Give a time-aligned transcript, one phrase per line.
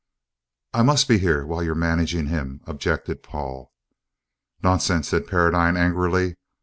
[0.73, 3.71] "I I must be here while you are managing him," objected Paul.
[4.63, 6.37] "Nonsense!" said Paradine angrily.